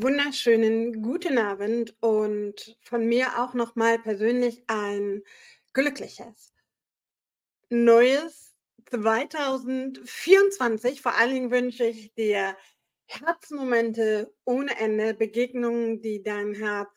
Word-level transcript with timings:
wunderschönen 0.00 1.02
guten 1.02 1.36
Abend 1.36 1.94
und 2.00 2.78
von 2.80 3.06
mir 3.06 3.42
auch 3.42 3.52
noch 3.52 3.76
mal 3.76 3.98
persönlich 3.98 4.64
ein 4.66 5.22
glückliches 5.74 6.54
neues 7.68 8.54
2024. 8.88 11.02
Vor 11.02 11.14
allen 11.14 11.34
Dingen 11.34 11.50
wünsche 11.50 11.84
ich 11.84 12.14
dir 12.14 12.56
Herzmomente 13.06 14.32
ohne 14.44 14.78
Ende, 14.78 15.12
Begegnungen, 15.12 16.00
die 16.00 16.22
dein 16.22 16.54
Herz 16.54 16.88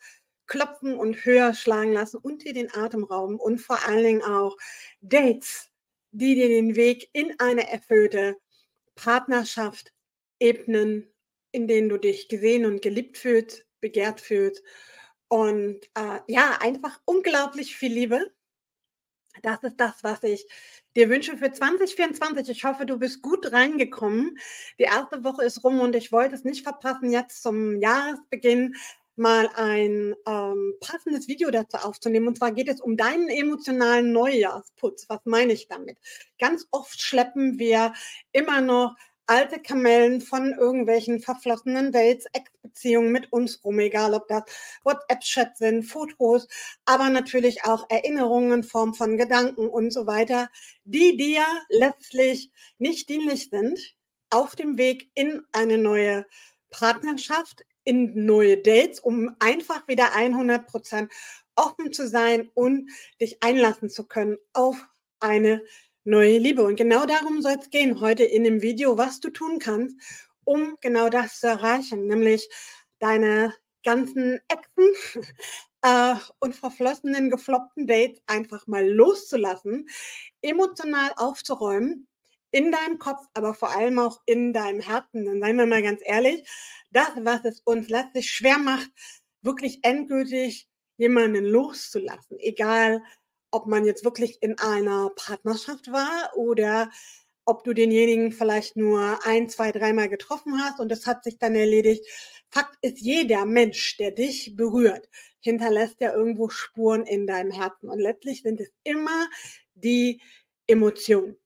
klopfen 0.46 0.96
und 0.96 1.22
höher 1.26 1.52
schlagen 1.52 1.92
lassen 1.92 2.16
und 2.18 2.44
dir 2.44 2.54
den 2.54 2.74
Atem 2.74 3.04
rauben 3.04 3.38
und 3.38 3.58
vor 3.58 3.86
allen 3.86 4.04
Dingen 4.04 4.22
auch 4.22 4.56
Dates, 5.02 5.70
die 6.12 6.34
dir 6.34 6.48
den 6.48 6.76
Weg 6.76 7.10
in 7.12 7.38
eine 7.40 7.70
erfüllte 7.70 8.38
Partnerschaft 8.94 9.92
ebnen 10.38 11.12
in 11.56 11.66
denen 11.66 11.88
du 11.88 11.96
dich 11.96 12.28
gesehen 12.28 12.66
und 12.66 12.82
geliebt 12.82 13.16
fühlst, 13.16 13.64
begehrt 13.80 14.20
fühlst. 14.20 14.62
Und 15.28 15.80
äh, 15.94 16.20
ja, 16.28 16.58
einfach 16.60 17.00
unglaublich 17.06 17.74
viel 17.74 17.92
Liebe. 17.92 18.30
Das 19.42 19.62
ist 19.62 19.76
das, 19.78 19.94
was 20.02 20.22
ich 20.22 20.46
dir 20.96 21.08
wünsche 21.08 21.36
für 21.38 21.50
2024. 21.50 22.58
Ich 22.58 22.64
hoffe, 22.64 22.84
du 22.84 22.98
bist 22.98 23.22
gut 23.22 23.52
reingekommen. 23.52 24.38
Die 24.78 24.84
erste 24.84 25.24
Woche 25.24 25.44
ist 25.44 25.64
rum 25.64 25.80
und 25.80 25.96
ich 25.96 26.12
wollte 26.12 26.34
es 26.34 26.44
nicht 26.44 26.62
verpassen, 26.62 27.10
jetzt 27.10 27.42
zum 27.42 27.80
Jahresbeginn 27.80 28.76
mal 29.16 29.48
ein 29.54 30.14
ähm, 30.26 30.74
passendes 30.80 31.26
Video 31.26 31.50
dazu 31.50 31.78
aufzunehmen. 31.78 32.28
Und 32.28 32.36
zwar 32.36 32.52
geht 32.52 32.68
es 32.68 32.82
um 32.82 32.98
deinen 32.98 33.30
emotionalen 33.30 34.12
Neujahrsputz. 34.12 35.06
Was 35.08 35.20
meine 35.24 35.54
ich 35.54 35.68
damit? 35.68 35.96
Ganz 36.38 36.66
oft 36.70 37.00
schleppen 37.00 37.58
wir 37.58 37.94
immer 38.32 38.60
noch 38.60 38.94
alte 39.26 39.60
Kamellen 39.60 40.20
von 40.20 40.52
irgendwelchen 40.52 41.20
verflossenen 41.20 41.92
Dates, 41.92 42.26
Ex-Beziehungen 42.32 43.12
mit 43.12 43.32
uns 43.32 43.64
rum, 43.64 43.78
egal 43.78 44.14
ob 44.14 44.28
das 44.28 44.44
WhatsApp-Chats 44.84 45.58
sind, 45.58 45.84
Fotos, 45.84 46.48
aber 46.84 47.10
natürlich 47.10 47.64
auch 47.64 47.86
Erinnerungen 47.90 48.52
in 48.52 48.62
Form 48.62 48.94
von 48.94 49.16
Gedanken 49.16 49.68
und 49.68 49.92
so 49.92 50.06
weiter, 50.06 50.48
die 50.84 51.16
dir 51.16 51.44
letztlich 51.68 52.50
nicht 52.78 53.08
dienlich 53.08 53.50
sind 53.50 53.96
auf 54.30 54.56
dem 54.56 54.78
Weg 54.78 55.10
in 55.14 55.42
eine 55.52 55.78
neue 55.78 56.26
Partnerschaft, 56.70 57.64
in 57.84 58.26
neue 58.26 58.58
Dates, 58.58 59.00
um 59.00 59.34
einfach 59.38 59.86
wieder 59.88 60.14
100 60.14 60.66
Prozent 60.66 61.12
offen 61.54 61.92
zu 61.92 62.08
sein 62.08 62.50
und 62.54 62.90
dich 63.20 63.42
einlassen 63.42 63.88
zu 63.88 64.06
können 64.06 64.36
auf 64.52 64.86
eine 65.20 65.62
neue 66.06 66.38
Liebe. 66.38 66.62
Und 66.62 66.76
genau 66.76 67.04
darum 67.06 67.42
soll 67.42 67.56
es 67.60 67.70
gehen 67.70 68.00
heute 68.00 68.24
in 68.24 68.44
dem 68.44 68.62
Video, 68.62 68.96
was 68.96 69.20
du 69.20 69.30
tun 69.30 69.58
kannst, 69.58 69.96
um 70.44 70.76
genau 70.80 71.08
das 71.08 71.40
zu 71.40 71.48
erreichen, 71.48 72.06
nämlich 72.06 72.48
deine 72.98 73.54
ganzen 73.84 74.40
Exen 74.48 75.24
äh, 75.82 76.14
und 76.38 76.54
verflossenen, 76.54 77.30
gefloppten 77.30 77.86
Dates 77.86 78.20
einfach 78.26 78.66
mal 78.66 78.88
loszulassen, 78.88 79.88
emotional 80.42 81.12
aufzuräumen, 81.16 82.06
in 82.52 82.72
deinem 82.72 82.98
Kopf, 82.98 83.26
aber 83.34 83.54
vor 83.54 83.70
allem 83.70 83.98
auch 83.98 84.22
in 84.24 84.52
deinem 84.52 84.80
Herzen. 84.80 85.26
Dann 85.26 85.40
seien 85.40 85.56
wir 85.56 85.66
mal 85.66 85.82
ganz 85.82 86.00
ehrlich, 86.04 86.48
das, 86.90 87.10
was 87.16 87.44
es 87.44 87.60
uns 87.60 87.88
letztlich 87.88 88.30
schwer 88.30 88.58
macht, 88.58 88.90
wirklich 89.42 89.80
endgültig 89.82 90.68
jemanden 90.96 91.44
loszulassen, 91.44 92.38
egal 92.38 93.02
ob 93.50 93.66
man 93.66 93.84
jetzt 93.84 94.04
wirklich 94.04 94.42
in 94.42 94.58
einer 94.58 95.10
Partnerschaft 95.10 95.90
war 95.90 96.32
oder 96.36 96.90
ob 97.44 97.62
du 97.62 97.72
denjenigen 97.72 98.32
vielleicht 98.32 98.76
nur 98.76 99.24
ein, 99.24 99.48
zwei, 99.48 99.70
dreimal 99.70 100.08
getroffen 100.08 100.60
hast 100.62 100.80
und 100.80 100.90
das 100.90 101.06
hat 101.06 101.22
sich 101.22 101.38
dann 101.38 101.54
erledigt. 101.54 102.04
Fakt 102.50 102.76
ist, 102.82 103.00
jeder 103.00 103.44
Mensch, 103.46 103.96
der 103.98 104.10
dich 104.10 104.56
berührt, 104.56 105.08
hinterlässt 105.40 106.00
ja 106.00 106.12
irgendwo 106.12 106.48
Spuren 106.48 107.06
in 107.06 107.26
deinem 107.26 107.52
Herzen. 107.52 107.88
Und 107.88 108.00
letztlich 108.00 108.42
sind 108.42 108.60
es 108.60 108.72
immer 108.82 109.28
die 109.74 110.20
Emotionen, 110.66 111.36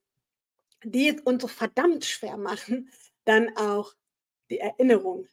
die 0.83 1.09
es 1.09 1.21
uns 1.21 1.43
so 1.43 1.47
verdammt 1.47 2.05
schwer 2.05 2.37
machen, 2.37 2.91
dann 3.25 3.55
auch 3.55 3.93
die 4.49 4.59
Erinnerung 4.59 5.27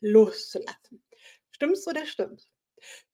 loszulassen. 0.00 1.02
Stimmt's 1.50 1.86
oder 1.86 2.06
stimmt's? 2.06 2.50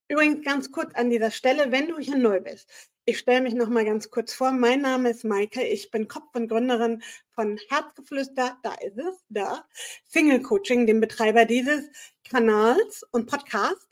Übrigens 0.08 0.44
ganz 0.44 0.70
kurz 0.70 0.94
an 0.94 1.10
dieser 1.10 1.30
Stelle, 1.30 1.72
wenn 1.72 1.88
du 1.88 1.98
hier 1.98 2.16
neu 2.16 2.40
bist. 2.40 2.70
Ich 3.06 3.18
stelle 3.18 3.42
mich 3.42 3.52
noch 3.52 3.68
mal 3.68 3.84
ganz 3.84 4.10
kurz 4.10 4.32
vor. 4.32 4.50
Mein 4.50 4.80
Name 4.80 5.10
ist 5.10 5.24
Maike. 5.24 5.62
Ich 5.62 5.90
bin 5.90 6.08
Kopf 6.08 6.34
und 6.34 6.48
Gründerin 6.48 7.02
von 7.32 7.60
Herzgeflüster. 7.68 8.56
Da 8.62 8.72
ist 8.76 8.96
es, 8.96 9.22
da. 9.28 9.68
Single 10.08 10.40
Coaching, 10.40 10.86
dem 10.86 11.00
Betreiber 11.00 11.44
dieses 11.44 11.84
Kanals 12.26 13.04
und 13.10 13.26
Podcast. 13.26 13.86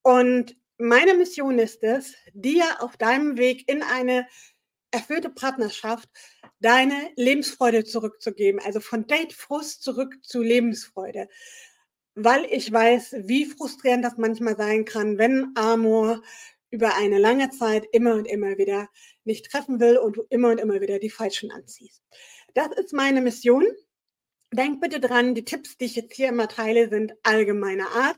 Und 0.00 0.56
meine 0.78 1.12
Mission 1.12 1.58
ist 1.58 1.82
es, 1.82 2.14
dir 2.32 2.64
auf 2.80 2.96
deinem 2.96 3.36
Weg 3.36 3.68
in 3.68 3.82
eine 3.82 4.26
erfüllte 4.90 5.28
Partnerschaft 5.28 6.08
deine 6.58 7.10
Lebensfreude 7.16 7.84
zurückzugeben. 7.84 8.62
Also 8.64 8.80
von 8.80 9.06
Datefrust 9.06 9.82
zurück 9.82 10.16
zu 10.22 10.40
Lebensfreude 10.40 11.28
weil 12.16 12.44
ich 12.44 12.72
weiß, 12.72 13.16
wie 13.24 13.44
frustrierend 13.44 14.04
das 14.04 14.16
manchmal 14.18 14.56
sein 14.56 14.84
kann, 14.84 15.18
wenn 15.18 15.50
Amor 15.56 16.22
über 16.74 16.96
eine 16.96 17.18
lange 17.18 17.50
Zeit 17.50 17.86
immer 17.92 18.14
und 18.14 18.26
immer 18.26 18.58
wieder 18.58 18.88
nicht 19.22 19.48
treffen 19.48 19.78
will 19.78 19.96
und 19.96 20.16
du 20.16 20.24
immer 20.28 20.50
und 20.50 20.58
immer 20.58 20.80
wieder 20.80 20.98
die 20.98 21.08
Falschen 21.08 21.52
anziehst. 21.52 22.02
Das 22.54 22.72
ist 22.76 22.92
meine 22.92 23.20
Mission. 23.20 23.64
Denk 24.52 24.80
bitte 24.80 24.98
dran, 24.98 25.36
die 25.36 25.44
Tipps, 25.44 25.76
die 25.76 25.84
ich 25.84 25.94
jetzt 25.94 26.14
hier 26.16 26.30
immer 26.30 26.48
teile, 26.48 26.88
sind 26.88 27.14
allgemeiner 27.22 27.88
Art. 27.92 28.16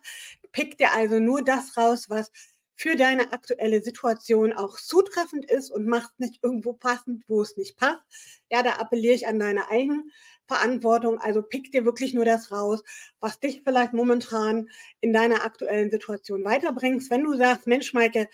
Pick 0.52 0.78
dir 0.78 0.94
also 0.94 1.18
nur 1.18 1.44
das 1.44 1.76
raus, 1.76 2.08
was 2.08 2.32
für 2.76 2.94
deine 2.94 3.32
aktuelle 3.32 3.82
Situation 3.82 4.52
auch 4.52 4.78
zutreffend 4.78 5.50
ist 5.50 5.70
und 5.70 5.86
mach 5.86 6.10
nicht 6.18 6.38
irgendwo 6.42 6.74
passend, 6.74 7.24
wo 7.26 7.40
es 7.40 7.56
nicht 7.56 7.76
passt. 7.76 8.02
Ja, 8.50 8.62
da 8.62 8.72
appelliere 8.72 9.14
ich 9.14 9.26
an 9.26 9.38
deine 9.38 9.70
eigenen 9.70 10.12
Verantwortung. 10.46 11.18
Also 11.18 11.42
pick 11.42 11.72
dir 11.72 11.84
wirklich 11.84 12.14
nur 12.14 12.26
das 12.26 12.52
raus, 12.52 12.82
was 13.18 13.40
dich 13.40 13.62
vielleicht 13.64 13.94
momentan 13.94 14.68
in 15.00 15.12
deiner 15.12 15.44
aktuellen 15.44 15.90
Situation 15.90 16.44
weiterbringt. 16.44 17.10
Wenn 17.10 17.24
du 17.24 17.34
sagst, 17.36 17.66
Mensch, 17.66 17.94
Maike, 17.94 18.28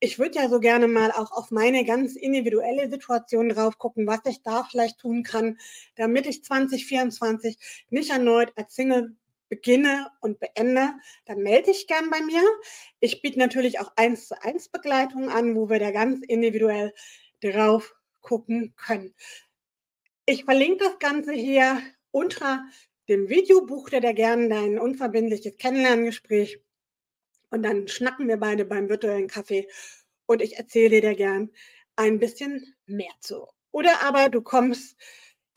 ich 0.00 0.18
würde 0.18 0.36
ja 0.36 0.48
so 0.48 0.60
gerne 0.60 0.86
mal 0.86 1.10
auch 1.10 1.32
auf 1.32 1.50
meine 1.50 1.84
ganz 1.84 2.14
individuelle 2.14 2.88
Situation 2.88 3.48
drauf 3.48 3.78
gucken, 3.78 4.06
was 4.06 4.20
ich 4.26 4.42
da 4.42 4.62
vielleicht 4.62 5.00
tun 5.00 5.24
kann, 5.24 5.58
damit 5.96 6.26
ich 6.26 6.44
2024 6.44 7.58
nicht 7.90 8.10
erneut 8.10 8.52
als 8.54 8.76
Single 8.76 9.16
beginne 9.48 10.10
und 10.20 10.40
beende, 10.40 10.94
dann 11.24 11.38
melde 11.38 11.72
dich 11.72 11.86
gern 11.86 12.10
bei 12.10 12.20
mir. 12.20 12.42
Ich 13.00 13.22
biete 13.22 13.38
natürlich 13.38 13.80
auch 13.80 13.92
eins 13.96 14.28
zu 14.28 14.42
eins 14.42 14.68
Begleitung 14.68 15.30
an, 15.30 15.54
wo 15.54 15.68
wir 15.68 15.78
da 15.78 15.90
ganz 15.90 16.24
individuell 16.26 16.92
drauf 17.40 17.94
gucken 18.20 18.74
können. 18.76 19.14
Ich 20.26 20.44
verlinke 20.44 20.84
das 20.84 20.98
Ganze 20.98 21.32
hier 21.32 21.80
unter 22.10 22.64
dem 23.08 23.28
Video. 23.28 23.64
Buch 23.64 23.88
dir 23.88 24.00
da 24.00 24.12
gerne 24.12 24.48
dein 24.48 24.78
unverbindliches 24.78 25.56
Kennenlerngespräch. 25.56 26.60
Und 27.50 27.62
dann 27.62 27.88
schnacken 27.88 28.28
wir 28.28 28.36
beide 28.36 28.66
beim 28.66 28.88
virtuellen 28.88 29.28
Kaffee 29.28 29.66
und 30.26 30.42
ich 30.42 30.58
erzähle 30.58 31.00
dir 31.00 31.14
gern 31.14 31.50
ein 31.96 32.18
bisschen 32.18 32.74
mehr 32.86 33.12
zu. 33.20 33.46
Oder 33.72 34.02
aber 34.02 34.28
du 34.28 34.42
kommst 34.42 34.96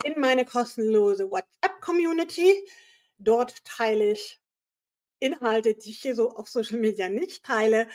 in 0.04 0.20
meine 0.20 0.46
kostenlose 0.46 1.30
WhatsApp-Community. 1.30 2.66
Dort 3.24 3.64
teile 3.66 4.12
ich 4.12 4.40
Inhalte, 5.20 5.76
die 5.76 5.92
ich 5.92 6.02
hier 6.02 6.16
so 6.16 6.32
auf 6.32 6.50
Social 6.50 6.80
Media 6.80 7.10
nicht 7.10 7.44
teile 7.44 7.88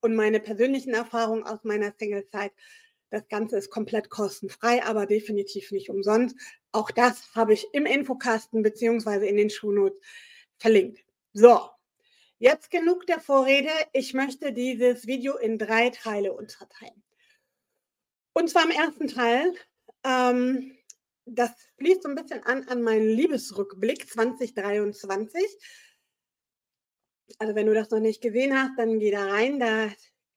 und 0.00 0.16
meine 0.16 0.40
persönlichen 0.40 0.94
Erfahrungen 0.94 1.44
aus 1.44 1.60
meiner 1.62 1.92
Single-Zeit 1.98 2.52
das 3.12 3.28
Ganze 3.28 3.58
ist 3.58 3.68
komplett 3.68 4.08
kostenfrei, 4.08 4.82
aber 4.82 5.04
definitiv 5.04 5.70
nicht 5.70 5.90
umsonst. 5.90 6.34
Auch 6.72 6.90
das 6.90 7.34
habe 7.34 7.52
ich 7.52 7.66
im 7.74 7.84
Infokasten 7.84 8.62
beziehungsweise 8.62 9.26
in 9.26 9.36
den 9.36 9.50
Shownotes 9.50 10.00
verlinkt. 10.56 11.04
So, 11.34 11.60
jetzt 12.38 12.70
genug 12.70 13.06
der 13.06 13.20
Vorrede. 13.20 13.68
Ich 13.92 14.14
möchte 14.14 14.54
dieses 14.54 15.06
Video 15.06 15.36
in 15.36 15.58
drei 15.58 15.90
Teile 15.90 16.32
unterteilen. 16.32 17.02
Und 18.32 18.48
zwar 18.48 18.64
im 18.64 18.70
ersten 18.70 19.08
Teil, 19.08 19.52
ähm, 20.04 20.74
das 21.34 21.50
fließt 21.78 22.02
so 22.02 22.08
ein 22.08 22.14
bisschen 22.14 22.42
an 22.44 22.68
an 22.68 22.82
meinen 22.82 23.08
Liebesrückblick 23.08 24.08
2023. 24.08 25.42
Also 27.38 27.54
wenn 27.54 27.66
du 27.66 27.74
das 27.74 27.90
noch 27.90 28.00
nicht 28.00 28.20
gesehen 28.20 28.56
hast, 28.56 28.78
dann 28.78 28.98
geh 28.98 29.10
da 29.10 29.26
rein. 29.26 29.58
Da 29.58 29.90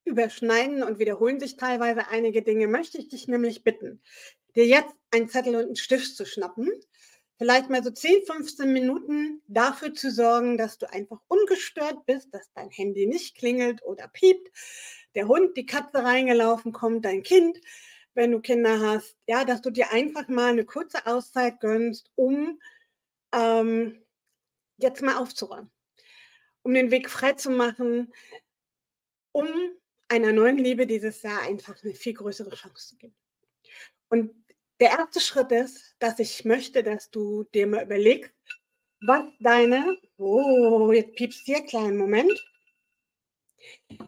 überschneiden 0.05 0.83
und 0.83 0.99
wiederholen 0.99 1.39
sich 1.39 1.57
teilweise 1.57 2.07
einige 2.09 2.43
Dinge, 2.43 2.67
möchte 2.67 2.99
ich 2.99 3.09
dich 3.09 3.27
nämlich 3.27 3.63
bitten, 3.63 4.01
dir 4.55 4.65
jetzt 4.65 4.93
einen 5.11 5.29
Zettel 5.29 5.55
und 5.55 5.65
einen 5.65 5.75
Stift 5.75 6.15
zu 6.15 6.25
schnappen, 6.25 6.69
vielleicht 7.37 7.69
mal 7.69 7.83
so 7.83 7.89
10, 7.89 8.23
15 8.25 8.71
Minuten 8.71 9.41
dafür 9.47 9.93
zu 9.93 10.11
sorgen, 10.11 10.57
dass 10.57 10.77
du 10.77 10.89
einfach 10.89 11.19
ungestört 11.27 12.05
bist, 12.05 12.33
dass 12.33 12.51
dein 12.53 12.69
Handy 12.69 13.07
nicht 13.07 13.35
klingelt 13.35 13.83
oder 13.83 14.07
piept, 14.07 14.51
der 15.15 15.27
Hund, 15.27 15.57
die 15.57 15.65
Katze 15.65 16.03
reingelaufen 16.03 16.71
kommt, 16.71 17.03
dein 17.03 17.23
Kind, 17.23 17.59
wenn 18.15 18.31
du 18.31 18.39
Kinder 18.39 18.79
hast, 18.79 19.15
ja, 19.27 19.45
dass 19.45 19.61
du 19.61 19.69
dir 19.69 19.91
einfach 19.91 20.27
mal 20.27 20.51
eine 20.51 20.65
kurze 20.65 21.05
Auszeit 21.05 21.59
gönnst, 21.59 22.11
um 22.15 22.59
ähm, 23.33 24.01
jetzt 24.77 25.01
mal 25.01 25.17
aufzuräumen 25.17 25.69
um 26.65 26.73
den 26.73 26.89
Weg 26.89 27.09
frei 27.11 27.33
zu 27.33 27.51
machen, 27.51 28.11
um 29.31 29.47
einer 30.07 30.33
neuen 30.33 30.57
Liebe 30.57 30.87
dieses 30.87 31.21
Jahr 31.21 31.43
einfach 31.43 31.75
eine 31.83 31.93
viel 31.93 32.15
größere 32.15 32.55
Chance 32.55 32.89
zu 32.89 32.97
geben. 32.97 33.15
Und 34.09 34.33
der 34.79 34.89
erste 34.89 35.19
Schritt 35.19 35.51
ist, 35.51 35.95
dass 35.99 36.17
ich 36.17 36.43
möchte, 36.43 36.81
dass 36.81 37.11
du 37.11 37.43
dir 37.53 37.67
mal 37.67 37.83
überlegst, 37.83 38.33
was 39.01 39.25
deine, 39.39 39.97
oh, 40.17 40.91
jetzt 40.91 41.15
piepst 41.15 41.45
hier, 41.45 41.61
kleinen 41.61 41.97
Moment, 41.97 42.33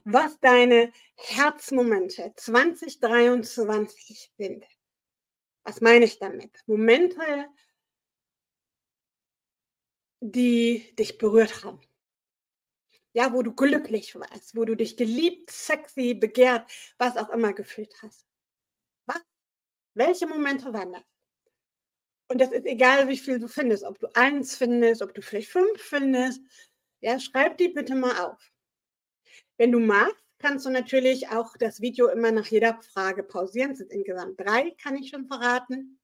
was 0.04 0.40
deine 0.40 0.92
Herzmomente 1.16 2.34
2023 2.36 4.32
sind. 4.38 4.66
Was 5.64 5.82
meine 5.82 6.06
ich 6.06 6.20
damit? 6.20 6.64
Momente, 6.66 7.48
die 10.22 10.96
dich 10.96 11.18
berührt 11.18 11.64
haben. 11.64 11.82
Ja, 13.14 13.34
wo 13.34 13.42
du 13.42 13.54
glücklich 13.54 14.16
warst, 14.16 14.56
wo 14.56 14.64
du 14.64 14.76
dich 14.76 14.96
geliebt, 14.96 15.50
sexy, 15.50 16.14
begehrt, 16.14 16.72
was 16.98 17.18
auch 17.18 17.30
immer 17.30 17.54
gefühlt 17.54 17.94
hast. 18.02 18.28
Was? 19.08 19.22
Welche 19.96 20.28
Momente 20.28 20.72
waren 20.74 20.94
das? 20.94 21.04
Und 22.30 22.42
das 22.42 22.52
ist 22.52 22.66
egal, 22.66 23.08
wie 23.08 23.18
viel 23.18 23.40
du 23.40 23.48
findest, 23.48 23.84
ob 23.84 24.00
du 24.00 24.08
eins 24.14 24.56
findest, 24.58 25.02
ob 25.02 25.14
du 25.14 25.22
vielleicht 25.22 25.50
fünf 25.50 25.82
findest. 25.82 26.42
Ja, 27.00 27.20
schreib 27.20 27.58
die 27.58 27.70
bitte 27.70 27.96
mal 27.96 28.20
auf. 28.26 28.52
Wenn 29.58 29.72
du 29.72 29.80
magst, 29.80 30.24
kannst 30.40 30.66
du 30.66 30.70
natürlich 30.70 31.30
auch 31.30 31.58
das 31.58 31.82
Video 31.82 32.08
immer 32.08 32.32
nach 32.32 32.46
jeder 32.46 32.80
Frage 32.94 33.24
pausieren. 33.24 33.72
Es 33.72 33.80
sind 33.80 33.92
insgesamt 33.92 34.40
drei, 34.40 34.72
kann 34.82 34.96
ich 34.96 35.10
schon 35.10 35.28
verraten. 35.28 36.00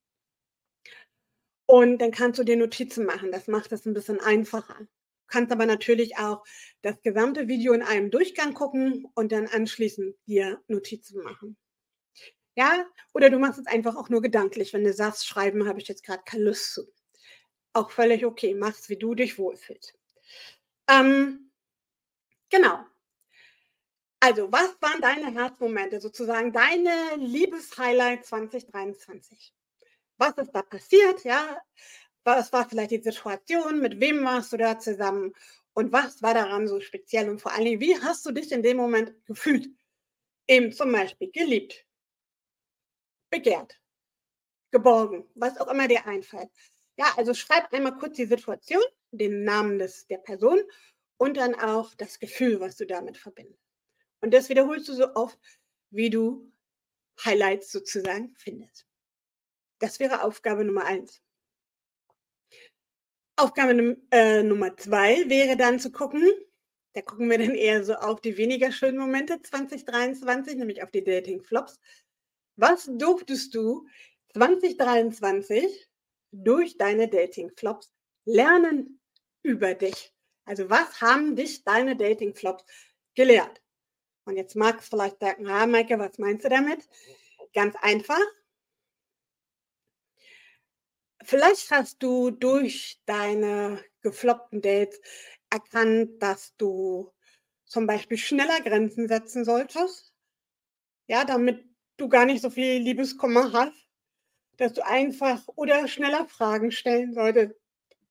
Und 1.66 1.98
dann 1.98 2.10
kannst 2.10 2.38
du 2.38 2.44
dir 2.44 2.56
Notizen 2.56 3.06
machen. 3.06 3.32
Das 3.32 3.46
macht 3.48 3.72
es 3.72 3.86
ein 3.86 3.94
bisschen 3.94 4.20
einfacher. 4.20 4.76
Du 4.78 4.86
kannst 5.28 5.52
aber 5.52 5.66
natürlich 5.66 6.18
auch 6.18 6.44
das 6.82 7.00
gesamte 7.00 7.48
Video 7.48 7.72
in 7.72 7.82
einem 7.82 8.10
Durchgang 8.10 8.54
gucken 8.54 9.06
und 9.14 9.32
dann 9.32 9.46
anschließend 9.46 10.14
dir 10.26 10.60
Notizen 10.68 11.22
machen. 11.22 11.56
Ja, 12.56 12.86
oder 13.12 13.30
du 13.30 13.38
machst 13.38 13.58
es 13.58 13.66
einfach 13.66 13.96
auch 13.96 14.08
nur 14.08 14.22
gedanklich, 14.22 14.72
wenn 14.72 14.84
du 14.84 14.92
sagst, 14.92 15.26
schreiben 15.26 15.66
habe 15.66 15.80
ich 15.80 15.88
jetzt 15.88 16.04
gerade 16.04 16.22
keine 16.24 16.44
Lust 16.44 16.74
zu. 16.74 16.86
Auch 17.72 17.90
völlig 17.90 18.24
okay, 18.24 18.54
mach's, 18.54 18.88
wie 18.88 18.96
du 18.96 19.14
dich 19.14 19.38
wohlfühlst. 19.38 19.94
Ähm, 20.88 21.50
genau. 22.50 22.84
Also, 24.26 24.50
was 24.50 24.80
waren 24.80 25.02
deine 25.02 25.34
Herzmomente, 25.34 26.00
sozusagen 26.00 26.50
deine 26.50 27.16
Liebeshighlight 27.16 28.24
2023? 28.24 29.52
Was 30.16 30.38
ist 30.38 30.50
da 30.52 30.62
passiert? 30.62 31.24
Ja, 31.24 31.60
was 32.24 32.50
war 32.50 32.66
vielleicht 32.66 32.92
die 32.92 33.02
Situation? 33.02 33.80
Mit 33.80 34.00
wem 34.00 34.24
warst 34.24 34.50
du 34.54 34.56
da 34.56 34.78
zusammen? 34.78 35.34
Und 35.74 35.92
was 35.92 36.22
war 36.22 36.32
daran 36.32 36.66
so 36.66 36.80
speziell? 36.80 37.28
Und 37.28 37.42
vor 37.42 37.52
allen 37.52 37.66
Dingen, 37.66 37.82
wie 37.82 38.00
hast 38.00 38.24
du 38.24 38.32
dich 38.32 38.50
in 38.50 38.62
dem 38.62 38.78
Moment 38.78 39.12
gefühlt? 39.26 39.68
Eben 40.48 40.72
zum 40.72 40.90
Beispiel 40.90 41.30
geliebt, 41.30 41.84
begehrt, 43.28 43.78
geborgen, 44.70 45.28
was 45.34 45.60
auch 45.60 45.68
immer 45.68 45.86
dir 45.86 46.06
einfällt. 46.06 46.48
Ja, 46.96 47.12
also 47.18 47.34
schreib 47.34 47.70
einmal 47.74 47.98
kurz 47.98 48.16
die 48.16 48.24
Situation, 48.24 48.84
den 49.10 49.44
Namen 49.44 49.78
des, 49.78 50.06
der 50.06 50.16
Person 50.16 50.62
und 51.18 51.36
dann 51.36 51.54
auch 51.54 51.94
das 51.96 52.18
Gefühl, 52.18 52.58
was 52.60 52.76
du 52.78 52.86
damit 52.86 53.18
verbindest. 53.18 53.63
Und 54.24 54.32
das 54.32 54.48
wiederholst 54.48 54.88
du 54.88 54.94
so 54.94 55.14
oft, 55.16 55.38
wie 55.90 56.08
du 56.08 56.50
Highlights 57.22 57.70
sozusagen 57.70 58.34
findest. 58.38 58.86
Das 59.80 60.00
wäre 60.00 60.22
Aufgabe 60.22 60.64
Nummer 60.64 60.86
eins. 60.86 61.20
Aufgabe 63.36 63.98
äh, 64.12 64.42
Nummer 64.42 64.74
zwei 64.78 65.28
wäre 65.28 65.58
dann 65.58 65.78
zu 65.78 65.92
gucken, 65.92 66.26
da 66.94 67.02
gucken 67.02 67.28
wir 67.28 67.36
dann 67.36 67.54
eher 67.54 67.84
so 67.84 67.96
auf 67.96 68.22
die 68.22 68.38
weniger 68.38 68.72
schönen 68.72 68.96
Momente 68.96 69.42
2023, 69.42 70.54
nämlich 70.56 70.82
auf 70.82 70.90
die 70.90 71.04
Dating-Flops. 71.04 71.78
Was 72.56 72.88
durftest 72.90 73.54
du 73.54 73.86
2023 74.32 75.86
durch 76.32 76.78
deine 76.78 77.08
Dating-Flops 77.10 77.92
lernen 78.24 79.00
über 79.42 79.74
dich? 79.74 80.14
Also 80.46 80.70
was 80.70 81.02
haben 81.02 81.36
dich 81.36 81.62
deine 81.62 81.94
Dating-Flops 81.94 82.64
gelehrt? 83.14 83.60
Und 84.24 84.36
jetzt 84.36 84.56
magst 84.56 84.92
du 84.92 84.96
vielleicht 84.96 85.20
sagen, 85.20 85.46
ah, 85.48 85.66
Maike, 85.66 85.98
was 85.98 86.18
meinst 86.18 86.44
du 86.44 86.48
damit? 86.48 86.88
Ganz 87.54 87.76
einfach. 87.80 88.20
Vielleicht 91.22 91.70
hast 91.70 92.02
du 92.02 92.30
durch 92.30 93.00
deine 93.06 93.82
gefloppten 94.02 94.60
Dates 94.60 95.00
erkannt, 95.50 96.22
dass 96.22 96.54
du 96.56 97.12
zum 97.64 97.86
Beispiel 97.86 98.18
schneller 98.18 98.60
Grenzen 98.60 99.08
setzen 99.08 99.44
solltest. 99.44 100.12
Ja, 101.06 101.24
damit 101.24 101.64
du 101.96 102.08
gar 102.08 102.26
nicht 102.26 102.42
so 102.42 102.50
viel 102.50 102.78
Liebeskummer 102.78 103.52
hast, 103.52 103.88
dass 104.58 104.74
du 104.74 104.86
einfach 104.86 105.42
oder 105.56 105.88
schneller 105.88 106.26
Fragen 106.28 106.70
stellen 106.72 107.14
solltest, 107.14 107.54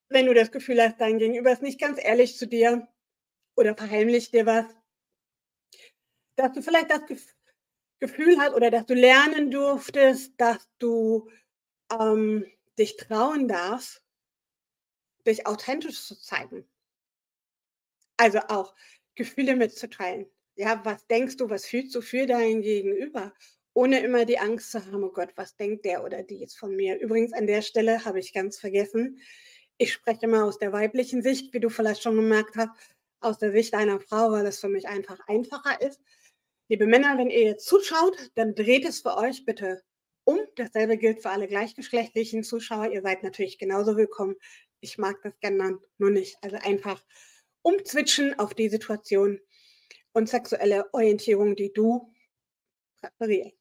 wenn 0.08 0.26
du 0.26 0.34
das 0.34 0.52
Gefühl 0.52 0.82
hast, 0.82 1.00
dein 1.00 1.18
Gegenüber 1.18 1.52
ist 1.52 1.62
nicht 1.62 1.80
ganz 1.80 1.98
ehrlich 2.02 2.36
zu 2.36 2.46
dir 2.46 2.88
oder 3.56 3.76
verheimlicht 3.76 4.32
dir 4.34 4.46
was. 4.46 4.66
Dass 6.36 6.52
du 6.52 6.62
vielleicht 6.62 6.90
das 6.90 7.02
Gefühl 8.00 8.38
hast 8.38 8.54
oder 8.54 8.70
dass 8.70 8.86
du 8.86 8.94
lernen 8.94 9.50
durftest, 9.50 10.32
dass 10.38 10.68
du 10.78 11.30
ähm, 11.92 12.46
dich 12.78 12.96
trauen 12.96 13.48
darfst, 13.48 14.02
dich 15.26 15.46
authentisch 15.46 16.02
zu 16.04 16.18
zeigen. 16.18 16.68
Also 18.16 18.40
auch 18.48 18.74
Gefühle 19.14 19.56
mitzuteilen. 19.56 20.26
Ja, 20.56 20.84
was 20.84 21.06
denkst 21.06 21.36
du, 21.36 21.50
was 21.50 21.66
fühlst 21.66 21.94
du 21.94 22.00
für 22.00 22.26
dein 22.26 22.62
Gegenüber? 22.62 23.32
ohne 23.74 24.00
immer 24.00 24.24
die 24.24 24.38
Angst 24.38 24.70
zu 24.70 24.86
haben, 24.86 25.02
oh 25.02 25.10
Gott, 25.10 25.32
was 25.34 25.56
denkt 25.56 25.84
der 25.84 26.04
oder 26.04 26.22
die 26.22 26.38
jetzt 26.38 26.56
von 26.56 26.74
mir? 26.74 26.98
Übrigens, 27.00 27.32
an 27.32 27.46
der 27.46 27.60
Stelle 27.60 28.04
habe 28.04 28.20
ich 28.20 28.32
ganz 28.32 28.58
vergessen, 28.58 29.20
ich 29.76 29.92
spreche 29.92 30.26
immer 30.26 30.44
aus 30.44 30.58
der 30.58 30.72
weiblichen 30.72 31.22
Sicht, 31.22 31.52
wie 31.52 31.60
du 31.60 31.68
vielleicht 31.68 32.02
schon 32.02 32.14
gemerkt 32.14 32.56
hast, 32.56 32.70
aus 33.20 33.38
der 33.38 33.50
Sicht 33.50 33.74
einer 33.74 33.98
Frau, 34.00 34.30
weil 34.30 34.46
es 34.46 34.60
für 34.60 34.68
mich 34.68 34.86
einfach 34.86 35.18
einfacher 35.26 35.80
ist. 35.80 36.00
Liebe 36.68 36.86
Männer, 36.86 37.18
wenn 37.18 37.28
ihr 37.28 37.42
jetzt 37.42 37.66
zuschaut, 37.66 38.30
dann 38.36 38.54
dreht 38.54 38.86
es 38.86 39.02
für 39.02 39.18
euch 39.18 39.44
bitte 39.44 39.82
um. 40.24 40.40
Dasselbe 40.56 40.96
gilt 40.96 41.20
für 41.20 41.28
alle 41.28 41.46
gleichgeschlechtlichen 41.46 42.42
Zuschauer. 42.42 42.90
Ihr 42.90 43.02
seid 43.02 43.22
natürlich 43.22 43.58
genauso 43.58 43.98
willkommen. 43.98 44.36
Ich 44.80 44.96
mag 44.96 45.20
das 45.22 45.38
gerne 45.40 45.78
nur 45.98 46.10
nicht. 46.10 46.38
Also 46.40 46.56
einfach 46.56 47.04
umzwitschen 47.60 48.38
auf 48.38 48.54
die 48.54 48.70
Situation 48.70 49.40
und 50.14 50.30
sexuelle 50.30 50.86
Orientierung, 50.94 51.54
die 51.54 51.70
du 51.70 52.10
präferierst. 52.96 53.58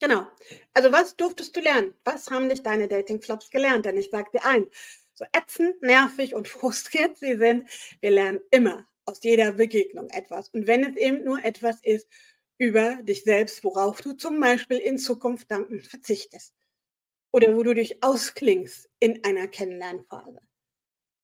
Genau. 0.00 0.26
Also 0.72 0.90
was 0.90 1.16
durftest 1.16 1.54
du 1.54 1.60
lernen? 1.60 1.92
Was 2.04 2.30
haben 2.30 2.48
dich 2.48 2.62
deine 2.62 2.88
Dating-Flops 2.88 3.50
gelernt? 3.50 3.84
Denn 3.84 3.98
ich 3.98 4.08
sage 4.08 4.30
dir 4.32 4.46
ein, 4.46 4.66
so 5.12 5.26
ätzend, 5.32 5.82
nervig 5.82 6.34
und 6.34 6.48
frustriert 6.48 7.18
sie 7.18 7.36
sind, 7.36 7.68
wir 8.00 8.10
lernen 8.10 8.40
immer 8.50 8.86
aus 9.06 9.22
jeder 9.22 9.52
Begegnung 9.52 10.08
etwas. 10.10 10.48
Und 10.50 10.66
wenn 10.66 10.84
es 10.84 10.96
eben 10.96 11.24
nur 11.24 11.44
etwas 11.44 11.80
ist 11.82 12.08
über 12.58 12.96
dich 13.02 13.24
selbst, 13.24 13.64
worauf 13.64 14.00
du 14.00 14.12
zum 14.12 14.40
Beispiel 14.40 14.78
in 14.78 14.98
Zukunft 14.98 15.50
danken 15.50 15.80
verzichtest. 15.80 16.54
Oder 17.32 17.56
wo 17.56 17.62
du 17.62 17.74
dich 17.74 18.02
ausklingst 18.02 18.88
in 19.00 19.24
einer 19.24 19.48
Kennenlernphase. 19.48 20.40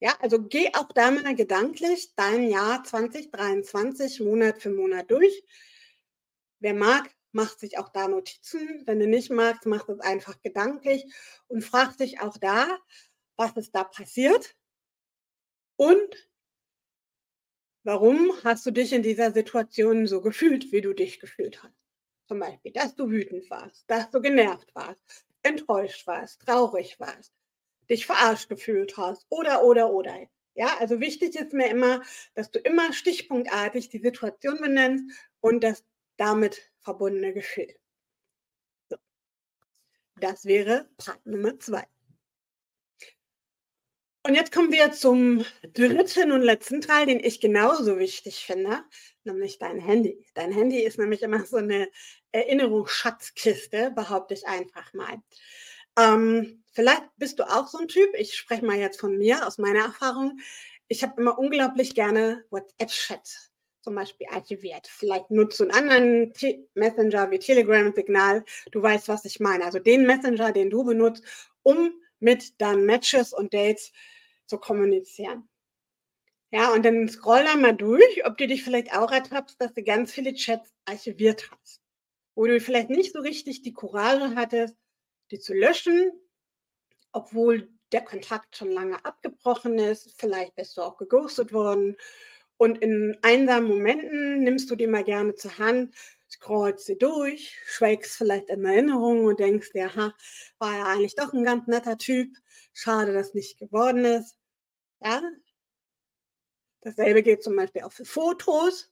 Ja, 0.00 0.16
also 0.20 0.42
geh 0.42 0.68
auch 0.74 0.90
da 0.92 1.10
mal 1.10 1.34
gedanklich 1.34 2.14
dein 2.16 2.48
Jahr 2.48 2.82
2023 2.82 4.20
Monat 4.20 4.60
für 4.60 4.70
Monat 4.70 5.10
durch. 5.10 5.44
Wer 6.58 6.74
mag, 6.74 7.14
macht 7.32 7.60
sich 7.60 7.78
auch 7.78 7.90
da 7.90 8.08
Notizen. 8.08 8.82
Wenn 8.86 8.98
du 8.98 9.06
nicht 9.06 9.30
magst, 9.30 9.66
mach 9.66 9.88
es 9.88 10.00
einfach 10.00 10.40
gedanklich 10.42 11.04
und 11.48 11.62
frag 11.62 11.96
dich 11.98 12.20
auch 12.20 12.38
da, 12.38 12.78
was 13.36 13.56
ist 13.56 13.74
da 13.74 13.84
passiert 13.84 14.56
und 15.76 16.29
warum 17.84 18.32
hast 18.44 18.66
du 18.66 18.70
dich 18.70 18.92
in 18.92 19.02
dieser 19.02 19.32
Situation 19.32 20.06
so 20.06 20.20
gefühlt, 20.20 20.72
wie 20.72 20.80
du 20.80 20.92
dich 20.92 21.20
gefühlt 21.20 21.62
hast. 21.62 21.74
Zum 22.28 22.38
Beispiel, 22.38 22.72
dass 22.72 22.94
du 22.94 23.10
wütend 23.10 23.48
warst, 23.50 23.84
dass 23.90 24.10
du 24.10 24.20
genervt 24.20 24.74
warst, 24.74 25.02
enttäuscht 25.42 26.06
warst, 26.06 26.40
traurig 26.42 27.00
warst, 27.00 27.32
dich 27.88 28.06
verarscht 28.06 28.48
gefühlt 28.48 28.96
hast 28.96 29.26
oder, 29.30 29.64
oder, 29.64 29.90
oder. 29.92 30.28
Ja, 30.54 30.76
also 30.78 31.00
wichtig 31.00 31.36
ist 31.36 31.52
mir 31.52 31.68
immer, 31.68 32.02
dass 32.34 32.50
du 32.50 32.58
immer 32.58 32.92
stichpunktartig 32.92 33.88
die 33.88 33.98
Situation 33.98 34.58
benennst 34.60 35.04
und 35.40 35.64
dass 35.64 35.84
damit 36.16 36.70
verbundene 36.80 37.32
Gefühl. 37.32 37.74
So. 38.90 38.96
Das 40.20 40.44
wäre 40.44 40.88
Part 40.98 41.24
Nummer 41.24 41.58
zwei. 41.58 41.86
Und 44.22 44.34
jetzt 44.34 44.52
kommen 44.52 44.70
wir 44.70 44.92
zum 44.92 45.44
dritten 45.62 46.32
und 46.32 46.42
letzten 46.42 46.82
Teil, 46.82 47.06
den 47.06 47.20
ich 47.20 47.40
genauso 47.40 47.98
wichtig 47.98 48.44
finde, 48.44 48.80
nämlich 49.24 49.58
dein 49.58 49.80
Handy. 49.80 50.26
Dein 50.34 50.52
Handy 50.52 50.80
ist 50.80 50.98
nämlich 50.98 51.22
immer 51.22 51.44
so 51.46 51.56
eine 51.56 51.88
Erinnerungsschatzkiste, 52.32 53.92
behaupte 53.92 54.34
ich 54.34 54.46
einfach 54.46 54.92
mal. 54.92 55.22
Ähm, 55.98 56.62
vielleicht 56.72 57.04
bist 57.16 57.38
du 57.38 57.44
auch 57.44 57.66
so 57.66 57.78
ein 57.78 57.88
Typ, 57.88 58.10
ich 58.14 58.36
spreche 58.36 58.64
mal 58.64 58.76
jetzt 58.76 59.00
von 59.00 59.16
mir, 59.16 59.46
aus 59.46 59.56
meiner 59.58 59.84
Erfahrung. 59.84 60.38
ich 60.88 61.02
habe 61.02 61.20
immer 61.20 61.38
unglaublich 61.38 61.94
gerne 61.94 62.44
WhatsApp-Chats 62.50 63.50
zum 63.80 63.94
Beispiel 63.94 64.26
archiviert. 64.30 64.86
Vielleicht 64.86 65.30
nutzt 65.30 65.58
du 65.60 65.64
einen 65.64 65.72
anderen 65.72 66.34
T 66.34 66.68
Messenger 66.74 67.30
wie 67.30 67.38
Telegram, 67.38 67.92
Signal. 67.94 68.44
Du 68.72 68.82
weißt, 68.82 69.08
was 69.08 69.24
ich 69.24 69.40
meine. 69.40 69.64
Also 69.64 69.78
den 69.78 70.04
Messenger, 70.06 70.52
den 70.52 70.68
du 70.68 70.84
benutzt, 70.84 71.24
um 71.62 71.92
mit 72.20 72.60
deinen 72.60 72.86
Matches 72.86 73.32
und 73.32 73.52
Dates 73.54 73.92
zu 74.46 74.58
kommunizieren. 74.58 75.48
Ja, 76.52 76.72
und 76.72 76.84
dann 76.84 77.08
scroll 77.08 77.44
da 77.44 77.56
mal 77.56 77.76
durch, 77.76 78.26
ob 78.26 78.36
du 78.36 78.46
dich 78.48 78.64
vielleicht 78.64 78.92
auch 78.92 79.12
ertappst, 79.12 79.60
dass 79.60 79.72
du 79.72 79.84
ganz 79.84 80.12
viele 80.12 80.34
Chats 80.34 80.72
archiviert 80.84 81.48
hast. 81.50 81.80
Wo 82.34 82.46
du 82.46 82.60
vielleicht 82.60 82.90
nicht 82.90 83.12
so 83.12 83.20
richtig 83.20 83.62
die 83.62 83.72
Courage 83.72 84.34
hattest, 84.34 84.76
die 85.30 85.38
zu 85.38 85.54
löschen, 85.54 86.10
obwohl 87.12 87.68
der 87.92 88.02
Kontakt 88.02 88.56
schon 88.56 88.70
lange 88.70 89.04
abgebrochen 89.04 89.78
ist. 89.78 90.14
Vielleicht 90.18 90.54
bist 90.56 90.76
du 90.76 90.82
auch 90.82 90.96
geghostet 90.96 91.52
worden. 91.52 91.96
Und 92.56 92.78
in 92.78 93.16
einsamen 93.22 93.68
Momenten 93.68 94.42
nimmst 94.42 94.70
du 94.70 94.76
die 94.76 94.86
mal 94.86 95.04
gerne 95.04 95.34
zur 95.34 95.58
Hand, 95.58 95.94
scrollst 96.30 96.86
sie 96.86 96.98
durch, 96.98 97.58
schwelgst 97.66 98.16
vielleicht 98.16 98.48
in 98.50 98.64
Erinnerungen 98.64 99.26
und 99.26 99.40
denkst 99.40 99.72
dir, 99.72 99.94
ha, 99.96 100.14
war 100.58 100.76
ja 100.78 100.84
eigentlich 100.86 101.14
doch 101.16 101.32
ein 101.32 101.44
ganz 101.44 101.66
netter 101.66 101.98
Typ. 101.98 102.36
Schade, 102.72 103.12
dass 103.12 103.34
nicht 103.34 103.58
geworden 103.58 104.04
ist. 104.04 104.36
Ja, 105.04 105.22
Dasselbe 106.82 107.22
gilt 107.22 107.42
zum 107.42 107.56
Beispiel 107.56 107.82
auch 107.82 107.92
für 107.92 108.04
Fotos, 108.04 108.90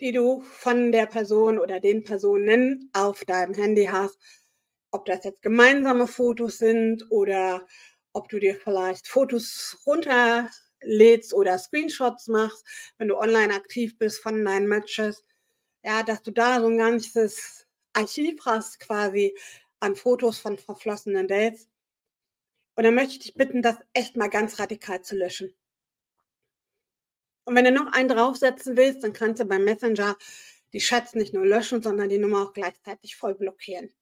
die 0.00 0.12
du 0.12 0.42
von 0.42 0.92
der 0.92 1.06
Person 1.06 1.58
oder 1.58 1.80
den 1.80 2.04
Personen 2.04 2.90
auf 2.92 3.24
deinem 3.24 3.54
Handy 3.54 3.86
hast. 3.86 4.18
Ob 4.90 5.06
das 5.06 5.24
jetzt 5.24 5.42
gemeinsame 5.42 6.06
Fotos 6.06 6.58
sind 6.58 7.06
oder 7.10 7.66
ob 8.12 8.28
du 8.28 8.38
dir 8.38 8.56
vielleicht 8.56 9.06
Fotos 9.08 9.78
runterlädst 9.86 11.32
oder 11.32 11.58
Screenshots 11.58 12.28
machst, 12.28 12.66
wenn 12.98 13.08
du 13.08 13.16
online 13.16 13.54
aktiv 13.54 13.96
bist 13.98 14.22
von 14.22 14.44
deinen 14.44 14.66
Matches. 14.66 15.24
Ja, 15.84 16.02
dass 16.02 16.22
du 16.22 16.30
da 16.30 16.60
so 16.60 16.68
ein 16.68 16.78
ganzes 16.78 17.66
Archiv 17.92 18.44
hast 18.44 18.80
quasi 18.80 19.36
an 19.80 19.96
Fotos 19.96 20.38
von 20.38 20.56
verflossenen 20.58 21.26
Dates. 21.26 21.68
Und 22.76 22.84
dann 22.84 22.94
möchte 22.94 23.12
ich 23.14 23.18
dich 23.18 23.34
bitten, 23.34 23.62
das 23.62 23.76
echt 23.92 24.16
mal 24.16 24.28
ganz 24.28 24.58
radikal 24.58 25.02
zu 25.02 25.16
löschen. 25.16 25.54
Und 27.44 27.56
wenn 27.56 27.64
du 27.64 27.72
noch 27.72 27.92
einen 27.92 28.08
draufsetzen 28.08 28.76
willst, 28.76 29.02
dann 29.02 29.12
kannst 29.12 29.40
du 29.40 29.44
beim 29.44 29.64
Messenger 29.64 30.16
die 30.72 30.78
Chats 30.78 31.14
nicht 31.14 31.34
nur 31.34 31.44
löschen, 31.44 31.82
sondern 31.82 32.08
die 32.08 32.18
Nummer 32.18 32.42
auch 32.44 32.52
gleichzeitig 32.52 33.16
voll 33.16 33.34
blockieren. 33.34 33.92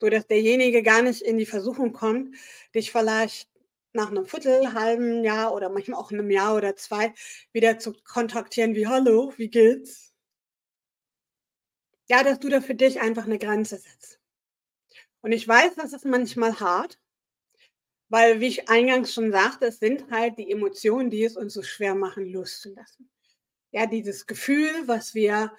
So 0.00 0.10
dass 0.10 0.26
derjenige 0.26 0.82
gar 0.82 1.02
nicht 1.02 1.22
in 1.22 1.38
die 1.38 1.46
Versuchung 1.46 1.92
kommt, 1.92 2.36
dich 2.74 2.92
vielleicht 2.92 3.48
nach 3.92 4.10
einem 4.10 4.26
Viertel, 4.26 4.74
halben 4.74 5.24
Jahr 5.24 5.54
oder 5.54 5.68
manchmal 5.70 6.00
auch 6.00 6.10
einem 6.12 6.30
Jahr 6.30 6.56
oder 6.56 6.76
zwei 6.76 7.14
wieder 7.52 7.78
zu 7.78 7.94
kontaktieren 8.04 8.74
wie 8.74 8.88
Hallo, 8.88 9.32
wie 9.36 9.48
geht's? 9.50 10.11
Ja, 12.12 12.22
dass 12.22 12.40
du 12.40 12.50
da 12.50 12.60
für 12.60 12.74
dich 12.74 13.00
einfach 13.00 13.24
eine 13.24 13.38
Grenze 13.38 13.78
setzt. 13.78 14.20
Und 15.22 15.32
ich 15.32 15.48
weiß, 15.48 15.76
das 15.76 15.94
ist 15.94 16.04
manchmal 16.04 16.60
hart, 16.60 16.98
weil, 18.10 18.38
wie 18.38 18.48
ich 18.48 18.68
eingangs 18.68 19.14
schon 19.14 19.32
sagte, 19.32 19.64
es 19.68 19.78
sind 19.78 20.10
halt 20.10 20.36
die 20.36 20.50
Emotionen, 20.50 21.08
die 21.08 21.24
es 21.24 21.38
uns 21.38 21.54
so 21.54 21.62
schwer 21.62 21.94
machen, 21.94 22.26
loszulassen. 22.26 23.10
Ja, 23.70 23.86
dieses 23.86 24.26
Gefühl, 24.26 24.68
was 24.84 25.14
wir 25.14 25.52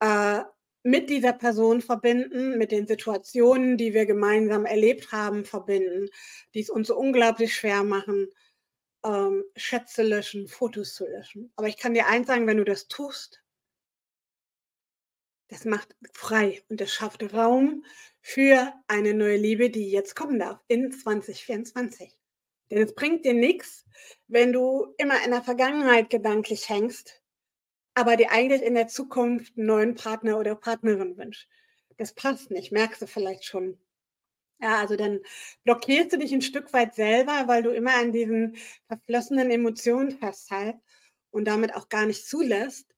äh, 0.00 0.40
mit 0.82 1.10
dieser 1.10 1.34
Person 1.34 1.82
verbinden, 1.82 2.56
mit 2.56 2.72
den 2.72 2.86
Situationen, 2.86 3.76
die 3.76 3.92
wir 3.92 4.06
gemeinsam 4.06 4.64
erlebt 4.64 5.12
haben, 5.12 5.44
verbinden, 5.44 6.08
die 6.54 6.60
es 6.60 6.70
uns 6.70 6.88
so 6.88 6.96
unglaublich 6.96 7.54
schwer 7.54 7.84
machen, 7.84 8.28
ähm, 9.04 9.44
Schätze 9.56 10.04
löschen, 10.04 10.48
Fotos 10.48 10.94
zu 10.94 11.04
löschen. 11.06 11.52
Aber 11.56 11.68
ich 11.68 11.76
kann 11.76 11.92
dir 11.92 12.06
eins 12.06 12.28
sagen, 12.28 12.46
wenn 12.46 12.56
du 12.56 12.64
das 12.64 12.88
tust, 12.88 13.41
das 15.52 15.66
macht 15.66 15.94
frei 16.14 16.62
und 16.70 16.80
das 16.80 16.90
schafft 16.90 17.22
Raum 17.34 17.84
für 18.22 18.72
eine 18.88 19.12
neue 19.12 19.36
Liebe, 19.36 19.68
die 19.68 19.90
jetzt 19.90 20.16
kommen 20.16 20.38
darf 20.38 20.58
in 20.66 20.90
2024. 20.90 22.16
Denn 22.70 22.78
es 22.78 22.94
bringt 22.94 23.26
dir 23.26 23.34
nichts, 23.34 23.84
wenn 24.28 24.54
du 24.54 24.94
immer 24.96 25.22
in 25.22 25.30
der 25.30 25.42
Vergangenheit 25.42 26.08
gedanklich 26.08 26.70
hängst, 26.70 27.22
aber 27.92 28.16
dir 28.16 28.30
eigentlich 28.30 28.62
in 28.62 28.74
der 28.74 28.88
Zukunft 28.88 29.58
einen 29.58 29.66
neuen 29.66 29.94
Partner 29.94 30.38
oder 30.38 30.54
Partnerin 30.54 31.18
wünschst. 31.18 31.46
Das 31.98 32.14
passt 32.14 32.50
nicht, 32.50 32.72
merkst 32.72 33.02
du 33.02 33.06
vielleicht 33.06 33.44
schon. 33.44 33.78
Ja, 34.58 34.76
also 34.78 34.96
dann 34.96 35.20
blockierst 35.64 36.14
du 36.14 36.18
dich 36.18 36.32
ein 36.32 36.40
Stück 36.40 36.72
weit 36.72 36.94
selber, 36.94 37.44
weil 37.46 37.62
du 37.62 37.70
immer 37.70 37.94
an 37.96 38.12
diesen 38.12 38.56
verflossenen 38.86 39.50
Emotionen 39.50 40.12
festhältst 40.12 40.80
und 41.30 41.44
damit 41.44 41.74
auch 41.74 41.90
gar 41.90 42.06
nicht 42.06 42.26
zulässt, 42.26 42.91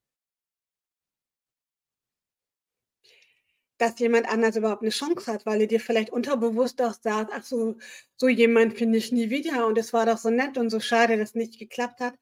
dass 3.77 3.99
jemand 3.99 4.27
anders 4.29 4.55
überhaupt 4.55 4.81
eine 4.83 4.91
Chance 4.91 5.31
hat, 5.31 5.45
weil 5.45 5.61
er 5.61 5.67
dir 5.67 5.79
vielleicht 5.79 6.11
unterbewusst 6.11 6.81
auch 6.81 6.93
sagt: 6.93 7.31
„Ach 7.33 7.43
so 7.43 7.77
so 8.17 8.27
jemand 8.29 8.73
finde 8.77 8.97
ich 8.97 9.11
nie 9.11 9.29
wieder 9.29 9.67
und 9.67 9.77
es 9.77 9.93
war 9.93 10.05
doch 10.05 10.17
so 10.17 10.29
nett 10.29 10.57
und 10.57 10.69
so 10.69 10.79
schade, 10.79 11.17
dass 11.17 11.35
nicht 11.35 11.59
geklappt 11.59 11.99
hat.“ 12.01 12.15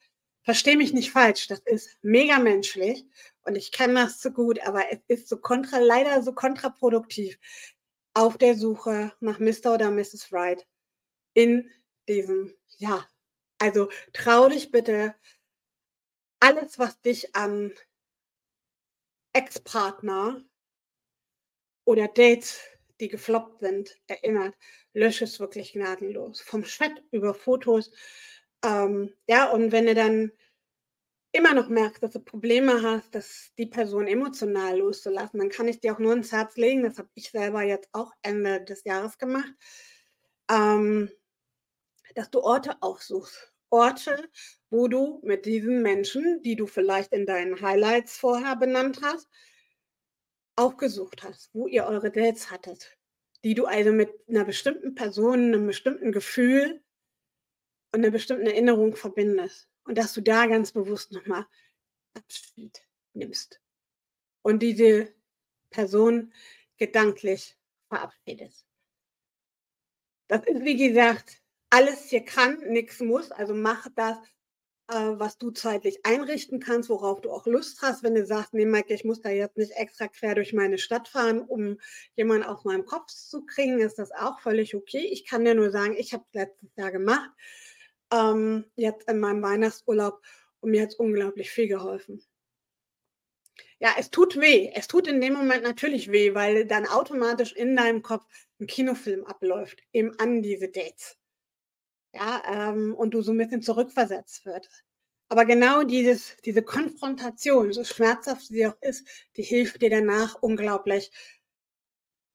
Verstehe 0.44 0.78
mich 0.78 0.94
nicht 0.94 1.12
falsch, 1.12 1.48
das 1.48 1.60
ist 1.66 1.98
mega 2.02 2.40
menschlich 2.40 3.06
und 3.46 3.56
ich 3.56 3.72
kenne 3.72 3.94
das 3.96 4.22
so 4.22 4.32
gut, 4.32 4.60
aber 4.68 4.84
es 4.92 5.00
ist 5.08 5.30
so 5.30 5.38
kontra 5.38 5.80
leider 5.80 6.22
so 6.24 6.34
kontraproduktiv 6.34 7.38
auf 8.14 8.38
der 8.38 8.56
Suche 8.56 9.14
nach 9.22 9.40
Mr. 9.40 9.74
oder 9.76 9.92
Mrs. 9.92 10.30
Right 10.32 10.66
in 11.36 11.70
diesem 12.10 12.54
ja, 12.80 13.06
also 13.60 13.90
trau 14.14 14.50
dich 14.50 14.72
bitte 14.72 15.16
alles, 16.42 16.78
was 16.80 17.00
dich 17.02 17.36
an 17.36 17.74
Ex-Partner 19.36 20.44
oder 21.86 22.08
Dates, 22.08 22.60
die 23.00 23.08
gefloppt 23.08 23.60
sind, 23.62 23.98
erinnert, 24.08 24.56
lösche 24.94 25.26
es 25.26 25.40
wirklich 25.40 25.74
gnadenlos. 25.74 26.42
Vom 26.42 26.64
Chat 26.64 26.92
über 27.12 27.34
Fotos. 27.34 27.92
Ähm, 28.64 29.14
ja, 29.28 29.50
und 29.52 29.72
wenn 29.72 29.88
du 29.88 29.96
dann 29.96 30.32
immer 31.34 31.54
noch 31.54 31.68
merkst, 31.68 32.04
dass 32.04 32.12
du 32.14 32.20
Probleme 32.20 32.82
hast, 32.84 33.14
dass 33.16 33.52
die 33.58 33.66
Person 33.66 34.08
emotional 34.08 34.78
loszulassen, 34.78 35.40
dann 35.40 35.50
kann 35.50 35.68
ich 35.68 35.80
dir 35.80 35.94
auch 35.94 36.00
nur 36.00 36.14
ins 36.14 36.32
Herz 36.32 36.56
legen, 36.58 36.84
das 36.84 37.00
habe 37.00 37.10
ich 37.16 37.32
selber 37.32 37.64
jetzt 37.64 37.90
auch 37.92 38.12
Ende 38.22 38.64
des 38.64 38.84
Jahres 38.84 39.18
gemacht, 39.18 39.52
ähm, 40.50 41.10
dass 42.16 42.30
du 42.30 42.42
Orte 42.42 42.76
aufsuchst. 42.82 43.52
Orte, 43.72 44.30
wo 44.70 44.88
du 44.88 45.20
mit 45.24 45.48
diesen 45.48 45.82
Menschen, 45.82 46.44
die 46.44 46.56
du 46.56 46.68
vielleicht 46.68 47.12
in 47.12 47.26
deinen 47.26 47.60
Highlights 47.60 48.16
vorher 48.18 48.56
benannt 48.56 49.00
hast, 49.02 49.28
aufgesucht 50.56 51.24
hast, 51.24 51.54
wo 51.54 51.68
ihr 51.68 51.86
eure 51.86 52.12
Dates 52.12 52.52
hattet, 52.52 52.98
die 53.44 53.56
du 53.56 53.66
also 53.66 53.92
mit 53.92 54.10
einer 54.28 54.46
bestimmten 54.46 54.96
Person, 54.96 55.54
einem 55.54 55.68
bestimmten 55.68 56.12
Gefühl 56.12 56.82
und 57.92 58.00
einer 58.00 58.12
bestimmten 58.12 58.46
Erinnerung 58.46 58.96
verbindest. 58.96 59.68
Und 59.86 59.98
dass 59.98 60.14
du 60.14 60.22
da 60.22 60.46
ganz 60.46 60.72
bewusst 60.72 61.12
nochmal 61.12 61.46
Abschied 62.14 62.82
nimmst 63.14 63.60
und 64.42 64.60
diese 64.60 65.14
Person 65.70 66.34
gedanklich 66.78 67.58
verabschiedest. 67.90 68.66
Das 70.28 70.46
ist, 70.46 70.64
wie 70.64 70.78
gesagt, 70.78 71.42
alles 71.70 72.10
hier 72.10 72.24
kann, 72.24 72.60
nichts 72.70 73.00
muss. 73.00 73.32
Also 73.32 73.54
mach 73.54 73.88
das, 73.96 74.18
was 74.88 75.38
du 75.38 75.52
zeitlich 75.52 76.06
einrichten 76.06 76.60
kannst, 76.60 76.90
worauf 76.90 77.22
du 77.22 77.32
auch 77.32 77.46
Lust 77.46 77.82
hast. 77.82 78.04
Wenn 78.04 78.16
du 78.16 78.26
sagst, 78.26 78.54
nee, 78.54 78.66
Mike, 78.66 78.94
ich 78.94 79.06
muss 79.06 79.22
da 79.22 79.30
jetzt 79.30 79.58
nicht 79.58 79.72
extra 79.72 80.08
quer 80.08 80.36
durch 80.36 80.54
meine 80.54 80.78
Stadt 80.78 81.08
fahren, 81.08 81.42
um 81.42 81.80
jemanden 82.16 82.46
auf 82.46 82.66
meinem 82.66 82.86
Kopf 82.86 83.12
zu 83.12 83.46
kriegen, 83.46 83.80
ist 83.80 83.98
das 84.00 84.12
auch 84.12 84.40
völlig 84.42 84.76
okay. 84.76 85.08
Ich 85.12 85.26
kann 85.26 85.46
dir 85.46 85.56
nur 85.56 85.72
sagen, 85.72 85.96
ich 85.98 86.14
habe 86.14 86.24
es 86.28 86.34
letztes 86.34 86.70
Jahr 86.76 86.92
gemacht, 86.92 87.30
ähm, 88.12 88.66
jetzt 88.76 89.10
in 89.10 89.20
meinem 89.20 89.42
Weihnachtsurlaub 89.42 90.22
und 90.60 90.72
mir 90.72 90.82
hat 90.84 90.90
es 90.90 90.96
unglaublich 90.96 91.50
viel 91.50 91.68
geholfen. 91.68 92.22
Ja, 93.80 93.96
es 93.98 94.10
tut 94.12 94.40
weh. 94.40 94.72
Es 94.74 94.88
tut 94.88 95.08
in 95.08 95.20
dem 95.20 95.34
Moment 95.34 95.64
natürlich 95.64 96.12
weh, 96.12 96.34
weil 96.34 96.66
dann 96.66 96.88
automatisch 96.88 97.54
in 97.54 97.76
deinem 97.76 98.02
Kopf 98.02 98.26
ein 98.60 98.68
Kinofilm 98.68 99.26
abläuft, 99.26 99.84
eben 99.92 100.18
an 100.20 100.42
diese 100.42 100.70
Dates 100.70 101.18
ja, 102.14 102.44
ähm, 102.48 102.94
und 102.96 103.14
du 103.14 103.22
so 103.22 103.32
ein 103.32 103.38
bisschen 103.38 103.62
zurückversetzt 103.62 104.46
wird. 104.46 104.70
Aber 105.30 105.46
genau 105.46 105.84
dieses, 105.84 106.38
diese 106.46 106.62
Konfrontation, 106.62 107.74
so 107.74 107.84
schmerzhaft 107.84 108.48
sie 108.48 108.68
auch 108.68 108.76
ist, 108.82 109.08
die 109.36 109.44
hilft 109.44 109.82
dir 109.82 109.90
danach 109.90 110.36
unglaublich, 110.42 111.12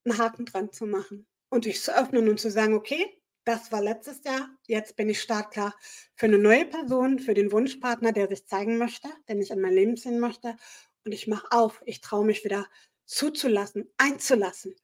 einen 0.04 0.18
Haken 0.18 0.47
dran 0.47 0.73
zu 0.73 0.87
machen 0.87 1.26
und 1.50 1.64
dich 1.64 1.82
zu 1.82 1.97
öffnen 1.97 2.28
und 2.28 2.40
zu 2.40 2.50
sagen, 2.50 2.75
okay, 2.75 3.23
das 3.44 3.73
war 3.73 3.80
letztes 3.80 4.23
Jahr, 4.25 4.50
jetzt 4.66 4.97
bin 4.97 5.08
ich 5.08 5.23
startklar 5.23 5.75
für 6.16 6.26
eine 6.26 6.38
neue 6.38 6.66
Person, 6.66 7.18
für 7.18 7.35
den 7.35 7.52
Wunschpartner, 7.52 8.12
der 8.12 8.28
sich 8.28 8.47
zeigen 8.47 8.78
möchte, 8.78 9.08
den 9.28 9.40
ich 9.40 9.50
in 9.50 9.61
mein 9.61 9.73
Leben 9.73 9.97
ziehen 9.97 10.20
möchte. 10.20 10.56
Und 11.04 11.12
ich 11.12 11.26
mache 11.28 11.47
auf, 11.52 11.82
ich 11.87 12.00
traue 12.00 12.26
mich 12.26 12.44
wieder 12.44 12.66
zuzulassen, 13.06 13.90
einzulassen, 13.97 14.75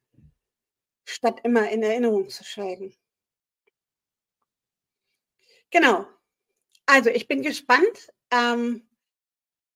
statt 1.03 1.41
immer 1.43 1.69
in 1.69 1.83
Erinnerung 1.83 2.29
zu 2.29 2.43
schwelgen. 2.43 2.95
Genau. 5.75 6.07
Also, 6.87 7.09
ich 7.09 7.27
bin 7.27 7.43
gespannt, 7.43 8.11
ähm, 8.31 8.83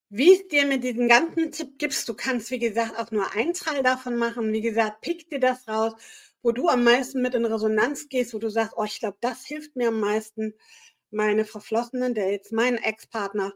wie 0.10 0.34
es 0.34 0.48
dir 0.48 0.65
mit 0.65 0.84
diesem 0.84 1.08
ganzen 1.10 1.51
Tipp 1.51 1.77
gibst. 1.79 2.08
Du 2.10 2.13
kannst, 2.15 2.51
wie 2.51 2.60
gesagt, 2.60 2.98
auch 3.00 3.12
nur 3.12 3.32
ein 3.34 3.53
Teil 3.53 3.84
davon 3.84 4.18
machen. 4.18 4.53
Wie 4.53 4.62
gesagt, 4.62 5.01
pick 5.01 5.29
dir 5.29 5.39
das 5.39 5.68
raus, 5.68 5.94
wo 6.41 6.51
du 6.51 6.70
am 6.70 6.84
meisten 6.84 7.22
mit 7.22 7.36
in 7.36 7.46
Resonanz 7.46 8.10
gehst, 8.10 8.34
wo 8.34 8.39
du 8.39 8.50
sagst: 8.50 8.74
„Oh, 8.77 8.86
ich 8.86 9.00
glaube, 9.00 9.18
das 9.22 9.46
hilft 9.46 9.75
mir 9.75 9.89
am 9.89 10.00
meisten, 10.00 10.53
meine 11.12 11.46
Verflossenen, 11.46 12.13
der 12.15 12.32
jetzt 12.32 12.51
meinen 12.53 12.77
Ex-Partner 12.77 13.53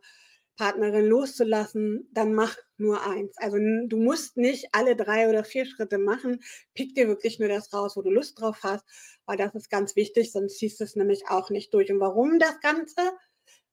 Partnerin 0.56 1.06
loszulassen, 1.06 2.08
dann 2.12 2.34
mach 2.34 2.56
nur 2.78 3.06
eins. 3.06 3.38
Also 3.38 3.58
du 3.58 3.98
musst 3.98 4.38
nicht 4.38 4.68
alle 4.74 4.96
drei 4.96 5.30
oder 5.30 5.44
vier 5.44 5.66
Schritte 5.66 5.98
machen. 5.98 6.44
Pick 6.74 6.96
dir 6.96 7.08
wirklich 7.08 7.40
nur 7.40 7.50
das 7.50 7.74
raus, 7.74 7.96
wo 7.96 8.02
du 8.02 8.12
Lust 8.12 8.40
drauf 8.40 8.60
hast, 8.64 8.86
weil 9.26 9.38
das 9.38 9.56
ist 9.56 9.70
ganz 9.70 9.96
wichtig, 9.96 10.32
sonst 10.32 10.58
ziehst 10.58 10.80
du 10.80 10.84
es 10.84 10.96
nämlich 10.96 11.28
auch 11.30 11.50
nicht 11.50 11.74
durch. 11.74 11.92
Und 11.92 12.00
warum 12.00 12.40
das 12.40 12.60
Ganze? 12.62 13.02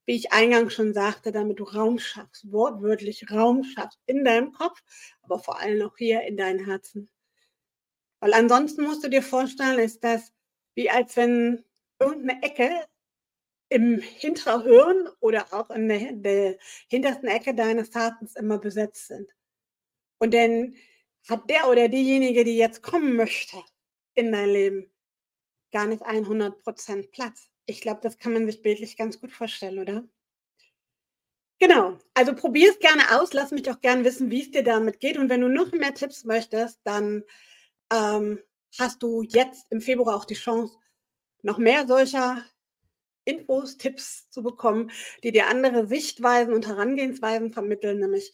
Wie 0.06 0.16
ich 0.16 0.32
eingangs 0.32 0.74
schon 0.74 0.94
sagte, 0.94 1.30
damit 1.30 1.60
du 1.60 1.64
Raum 1.64 1.98
schaffst, 1.98 2.50
wortwörtlich 2.50 3.30
Raum 3.30 3.62
schaffst 3.64 3.98
in 4.06 4.24
deinem 4.24 4.52
Kopf, 4.52 4.80
aber 5.22 5.38
vor 5.38 5.60
allem 5.60 5.82
auch 5.86 5.96
hier 5.96 6.22
in 6.22 6.36
deinem 6.36 6.64
Herzen. 6.64 7.10
Weil 8.20 8.34
ansonsten 8.34 8.82
musst 8.82 9.04
du 9.04 9.08
dir 9.08 9.22
vorstellen, 9.22 9.78
ist 9.78 10.02
das 10.02 10.32
wie 10.74 10.90
als 10.90 11.16
wenn 11.16 11.64
irgendeine 11.98 12.42
Ecke 12.42 12.70
im 13.70 14.00
Hinterhirn 14.00 15.08
oder 15.20 15.46
auch 15.52 15.70
in 15.70 15.88
der, 15.88 16.12
der 16.12 16.58
hintersten 16.88 17.28
Ecke 17.28 17.54
deines 17.54 17.94
Herzens 17.94 18.36
immer 18.36 18.58
besetzt 18.58 19.06
sind. 19.06 19.30
Und 20.18 20.34
dann 20.34 20.74
hat 21.28 21.48
der 21.48 21.68
oder 21.68 21.88
diejenige, 21.88 22.44
die 22.44 22.56
jetzt 22.56 22.82
kommen 22.82 23.16
möchte 23.16 23.56
in 24.14 24.32
dein 24.32 24.50
Leben, 24.50 24.92
gar 25.72 25.86
nicht 25.86 26.02
100% 26.02 27.10
Platz. 27.12 27.48
Ich 27.66 27.80
glaube, 27.80 28.00
das 28.02 28.18
kann 28.18 28.32
man 28.32 28.46
sich 28.46 28.60
bildlich 28.60 28.96
ganz 28.96 29.20
gut 29.20 29.32
vorstellen, 29.32 29.78
oder? 29.78 30.04
Genau, 31.60 31.98
also 32.14 32.34
probier 32.34 32.70
es 32.70 32.78
gerne 32.80 33.20
aus, 33.20 33.34
lass 33.34 33.52
mich 33.52 33.70
auch 33.70 33.80
gerne 33.80 34.04
wissen, 34.04 34.30
wie 34.30 34.42
es 34.42 34.50
dir 34.50 34.64
damit 34.64 34.98
geht. 34.98 35.16
Und 35.16 35.28
wenn 35.28 35.42
du 35.42 35.48
noch 35.48 35.70
mehr 35.72 35.94
Tipps 35.94 36.24
möchtest, 36.24 36.80
dann 36.84 37.22
ähm, 37.92 38.40
hast 38.78 39.02
du 39.02 39.22
jetzt 39.22 39.70
im 39.70 39.80
Februar 39.80 40.16
auch 40.16 40.24
die 40.24 40.34
Chance, 40.34 40.76
noch 41.42 41.58
mehr 41.58 41.86
solcher 41.86 42.44
Infos, 43.30 43.76
Tipps 43.76 44.28
zu 44.30 44.42
bekommen, 44.42 44.90
die 45.22 45.32
dir 45.32 45.46
andere 45.46 45.86
Sichtweisen 45.86 46.54
und 46.54 46.66
Herangehensweisen 46.66 47.52
vermitteln. 47.52 48.00
Nämlich 48.00 48.32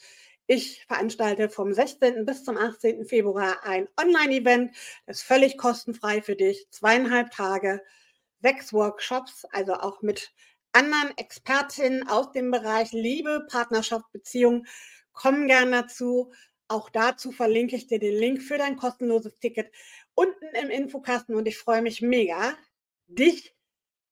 ich 0.48 0.84
veranstalte 0.86 1.48
vom 1.48 1.72
16. 1.72 2.24
bis 2.24 2.44
zum 2.44 2.56
18. 2.56 3.04
Februar 3.04 3.64
ein 3.64 3.88
Online-Event, 4.00 4.76
das 5.06 5.18
ist 5.18 5.22
völlig 5.24 5.58
kostenfrei 5.58 6.22
für 6.22 6.36
dich. 6.36 6.68
Zweieinhalb 6.70 7.32
Tage, 7.32 7.82
sechs 8.42 8.72
Workshops, 8.72 9.44
also 9.50 9.74
auch 9.74 10.02
mit 10.02 10.32
anderen 10.72 11.16
Expertinnen 11.16 12.06
aus 12.08 12.30
dem 12.30 12.52
Bereich 12.52 12.92
Liebe, 12.92 13.46
Partnerschaft, 13.50 14.04
Beziehung. 14.12 14.66
Kommen 15.12 15.48
gern 15.48 15.72
dazu. 15.72 16.32
Auch 16.68 16.90
dazu 16.90 17.32
verlinke 17.32 17.74
ich 17.74 17.88
dir 17.88 17.98
den 17.98 18.14
Link 18.14 18.42
für 18.42 18.58
dein 18.58 18.76
kostenloses 18.76 19.38
Ticket 19.40 19.72
unten 20.14 20.46
im 20.60 20.70
Infokasten 20.70 21.34
und 21.34 21.48
ich 21.48 21.58
freue 21.58 21.82
mich 21.82 22.02
mega, 22.02 22.56
dich 23.08 23.55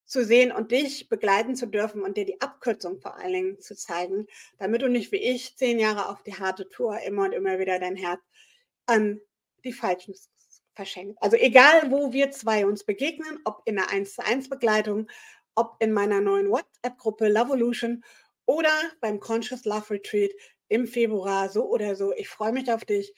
zu 0.04 0.24
sehen 0.24 0.52
und 0.52 0.70
dich 0.70 1.08
begleiten 1.08 1.56
zu 1.56 1.66
dürfen 1.66 2.02
und 2.02 2.16
dir 2.16 2.24
die 2.24 2.40
Abkürzung 2.40 3.00
vor 3.00 3.16
allen 3.16 3.32
Dingen 3.32 3.60
zu 3.60 3.74
zeigen, 3.74 4.26
damit 4.58 4.82
du 4.82 4.88
nicht 4.88 5.12
wie 5.12 5.16
ich 5.16 5.56
zehn 5.56 5.78
Jahre 5.78 6.08
auf 6.08 6.22
die 6.22 6.34
harte 6.34 6.68
Tour 6.68 7.00
immer 7.00 7.24
und 7.24 7.32
immer 7.32 7.58
wieder 7.58 7.78
dein 7.78 7.96
Herz 7.96 8.20
an 8.86 9.20
die 9.64 9.72
Falschen 9.72 10.14
verschenkst. 10.74 11.22
Also 11.22 11.36
egal, 11.36 11.90
wo 11.90 12.12
wir 12.12 12.30
zwei 12.30 12.66
uns 12.66 12.84
begegnen, 12.84 13.40
ob 13.44 13.62
in 13.64 13.78
einer 13.78 13.90
1 13.90 14.14
zu 14.14 14.24
1 14.24 14.48
Begleitung, 14.48 15.08
ob 15.54 15.76
in 15.78 15.92
meiner 15.92 16.20
neuen 16.20 16.50
WhatsApp-Gruppe 16.50 17.28
Lovolution 17.28 18.04
oder 18.46 18.72
beim 19.00 19.20
Conscious 19.20 19.64
Love 19.64 19.90
Retreat 19.90 20.32
im 20.68 20.86
Februar, 20.86 21.48
so 21.48 21.64
oder 21.70 21.94
so. 21.94 22.12
Ich 22.12 22.28
freue 22.28 22.52
mich 22.52 22.70
auf 22.70 22.84
dich 22.84 23.14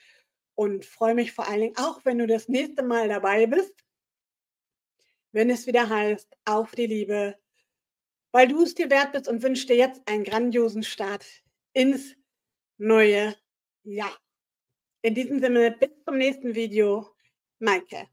und 0.55 0.85
freue 0.85 1.15
mich 1.15 1.33
vor 1.33 1.49
allen 1.49 1.61
Dingen 1.61 1.77
auch, 1.77 2.05
wenn 2.05 2.19
du 2.19 2.27
das 2.27 2.49
nächste 2.49 2.83
Mal 2.83 3.09
dabei 3.09 3.47
bist 3.47 3.86
wenn 5.33 5.51
es 5.51 5.67
wieder 5.67 5.89
heißt, 5.89 6.37
auf 6.45 6.73
die 6.73 6.87
Liebe, 6.87 7.37
weil 8.33 8.49
du 8.49 8.63
es 8.63 8.75
dir 8.75 8.91
wert 8.91 9.13
bist 9.13 9.29
und 9.29 9.43
wünsche 9.43 9.67
dir 9.67 9.77
jetzt 9.77 10.07
einen 10.07 10.25
grandiosen 10.25 10.83
Start 10.83 11.25
ins 11.73 12.15
neue 12.79 13.35
Jahr. 13.83 14.17
In 15.03 15.15
diesem 15.15 15.41
Sinne, 15.41 15.71
bis 15.73 15.91
zum 16.05 16.19
nächsten 16.19 16.55
Video. 16.55 17.09
Maike. 17.59 18.09